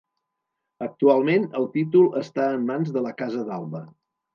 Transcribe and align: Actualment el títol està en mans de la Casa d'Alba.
Actualment 0.85 1.47
el 1.61 1.69
títol 1.77 2.11
està 2.25 2.51
en 2.59 2.67
mans 2.75 2.95
de 2.99 3.09
la 3.09 3.17
Casa 3.23 3.51
d'Alba. 3.53 3.89